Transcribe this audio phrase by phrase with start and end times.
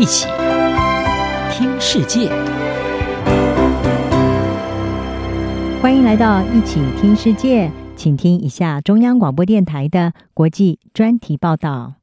[0.00, 0.26] 一起
[1.52, 2.30] 听世界，
[5.82, 11.96] 欢迎来到一起听世界，请听一下中央广播电台的国际专题报道。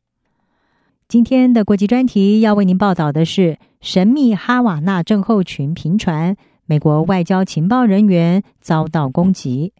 [1.07, 6.37] 今天的国际专题要为您报道的是神秘哈瓦那症候群频传，
[6.67, 9.73] 美国外交情报人员遭到攻击。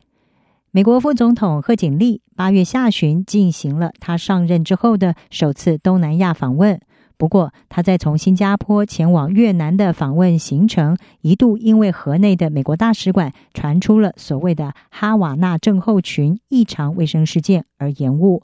[0.72, 6.82] 美国副总统贺锦丽八月下旬进行了他上任之后的首次东南亚访问。
[7.18, 18.44] 不过，他在从新加坡前往越南的访问行程一度因为河内的美国大使馆传出了所谓的哈瓦那症候群异常卫生事件而延误。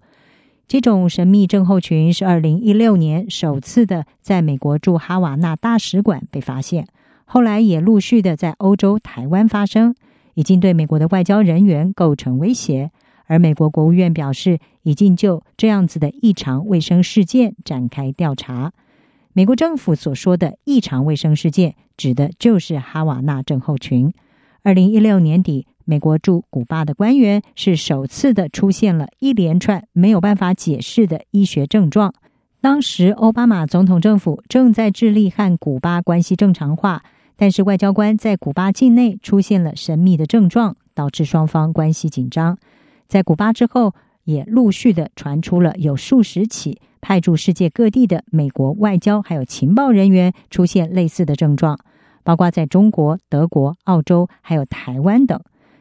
[0.68, 6.88] 这种神秘症候群是二零一六年首次的在美国驻哈瓦那大使馆被发现，
[7.26, 9.96] 后来也陆续的在欧洲、台湾发生。
[10.35, 12.90] 已经对美国的外交人员构成威胁，
[13.26, 18.73] 而美国国务院表示，已经就这样子的异常卫生事件展开调查。
[19.34, 24.13] 美国政府所说的异常卫生事件，指的就是哈瓦那症候群。
[24.62, 32.13] 二零一六年底，美国驻古巴的官员是首次的出现了一连串没有办法解释的医学症状。
[32.62, 37.04] 当时，奥巴马总统政府正在致力和古巴关系正常化。
[37.35, 42.60] 但是外交官在古巴境内出现了神秘的症状，导致双方关系紧张。
[43.07, 51.77] 在古巴之后，也陆续的传出了有数十起派驻世界各地的美国外交还有情报人员出现类似的症状，
[52.24, 55.40] 包括在中国、德国、澳洲还有台湾等，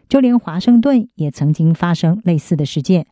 [0.08, 3.06] 就连华盛顿也曾经发生类似的事件。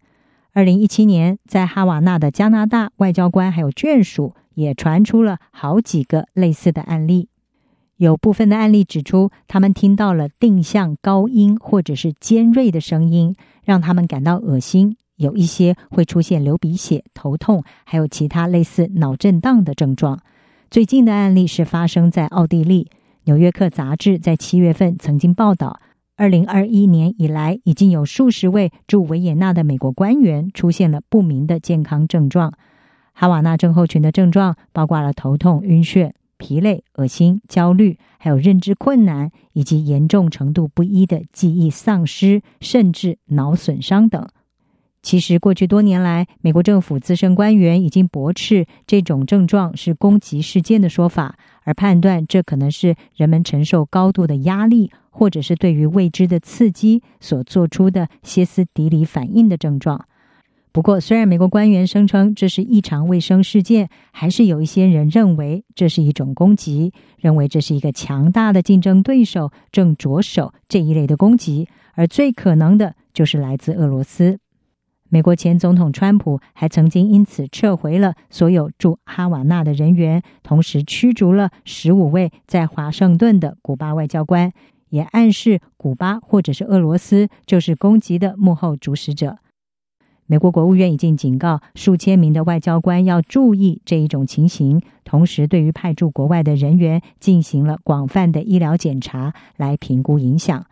[0.53, 7.30] 二零一七年，在哈瓦那的加拿大外交官还有眷属也传出了好几个类似的案例。
[8.01, 14.97] 有部分的案例指出，他们听到了定向高音或者是尖锐的声音，让他们感到恶心。
[15.17, 20.19] 有一些会出现流鼻血、头痛，还有其他类似脑震荡的症状。
[20.71, 22.85] 最近的案例是发生在奥地利，
[23.25, 25.79] 《纽约客》杂志在七月份曾经报道，
[26.17, 32.55] 二零二一年以来，已经有数十位驻维也纳的美国官员出现了不明的健康症状。
[33.13, 36.13] 哈瓦那症候群的症状包括了头痛、晕眩。
[36.41, 44.27] 疲累、恶心、焦虑，还有认知困难，以及严重程度不一的记忆丧失，甚至脑损伤等。
[45.03, 60.07] 其实，过去多年来，美国政府资深官员已经驳斥这种症状是攻击事件的说法，而判断这可能是人们承受高度的压力，或者是对于未知的刺激所做出的歇斯底里反应的症状。
[60.73, 74.39] 不过，虽然美国官员声称这是异常卫生事件，还是有一些人认为这是一种攻击，认为这是一个强大的竞争对手正着手这一类的攻击，而最可能的就是来自俄罗斯。
[75.09, 84.53] 美国前总统川普还曾经因此撤回了所有驻哈瓦那的人员，同时驱逐了十五位在华盛顿的古巴外交官，
[84.91, 89.39] 也暗示古巴或者是俄罗斯就是攻击的幕后主使者。
[90.31, 100.65] 美国国务院已经警告数千名的外交官要注意这一种情形，同时对于派驻国外的人员进行了广泛的医疗检查，来评估影响。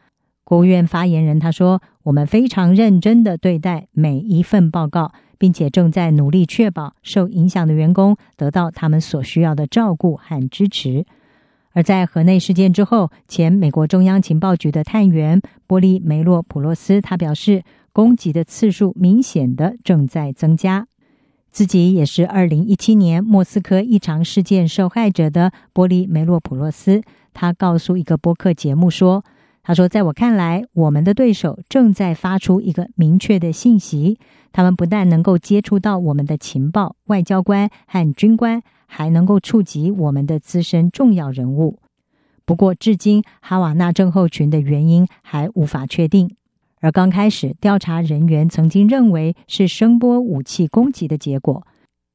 [0.44, 11.04] 国务院发言人他说：“我们非常认真地对待每一份报告，并且正在努力确保受影响的员工得到他们所需要的照顾和支持。”
[11.74, 17.64] 而在河内事件之后，前美国中央情报局的探员波利梅洛普洛斯他表示。
[17.98, 20.86] 攻击的次数明显的正在增加。
[21.50, 27.02] 自己也是二零一七年莫斯科异常事件受害者的波利梅洛普洛斯，
[27.34, 29.24] 他告诉一个播客节目说
[29.64, 34.20] ：“他说，在我看来，我们的对手正在发出一个明确的信息，
[34.52, 41.80] 他们不但能够接触到我们的情报、外交官和军官，还能够触及我们的资深重要人物。
[42.44, 46.30] 不过，至今哈瓦那症候群的原因还无法确定。”
[46.80, 51.66] 而刚开始，调查人员曾经认为是声波武器攻击的结果。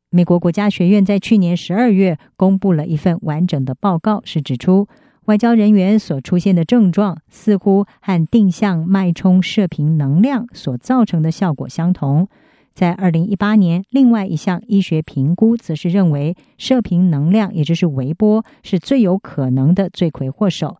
[0.09, 4.87] 美国国家学院在去年十二月公布了一份完整的报告，是指出
[5.25, 12.27] 外交人员所出现的症状似乎和定向脉冲射频能量所造成的效果相同。
[12.73, 20.77] 在二零一八年，另外一项医学评估则是认为射频能量，也就是微波，是最有可能的罪魁祸首。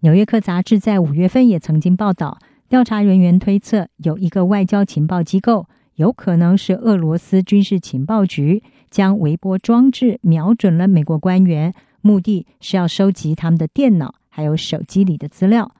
[0.00, 2.38] 纽约客杂志在五月份也曾经报道。
[2.68, 15.70] 调查人员推测，有一个外交情报机构，有可能是俄罗斯军事情报局，将微波装置瞄准了美国官员，目的是要收集他们的电脑还有手机里的资料。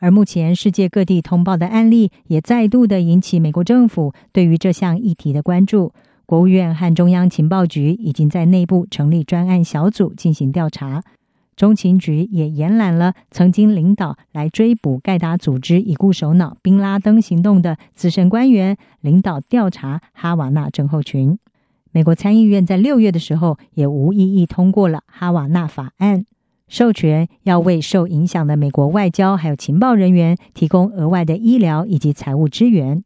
[0.00, 5.92] 而目前世界各地通报的案例，也再度的引起美国政府对于这项议题的关注。
[6.26, 11.02] 国务院和中央情报局已经在内部成立专案小组进行调查。
[11.58, 21.36] 中情局也延揽了曾经领导来追捕盖达组织已故首脑宾拉登行动的资深官员，领导调查哈瓦那症候群。
[21.90, 26.24] 美国参议院在六月的时候也无异议通过了哈瓦那法案，
[26.68, 33.02] 授权要为受影响的美国外交还有情报人员提供额外的医疗以及财务支援。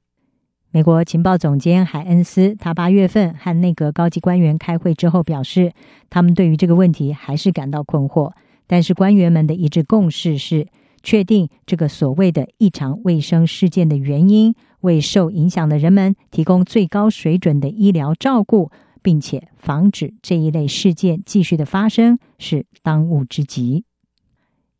[0.74, 5.74] 美国情报总监海恩斯，他八月份和内阁高级官员开会之后表示，
[6.08, 8.32] 他们对于这个问题还是感到困惑。
[8.66, 10.66] 但是官员们的一致共识是，
[11.02, 18.70] 确定这个所谓的异常卫生事件的原因，为受影响的人们提供最高水准的医疗照顾，
[19.02, 23.84] 并且防止这一类事件继续的发生，是当务之急。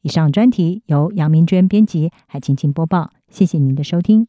[0.00, 4.26] 以上专题由杨明娟编辑，海青青播报，谢谢您的收听。